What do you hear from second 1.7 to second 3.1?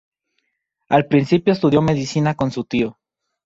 medicina con su tío.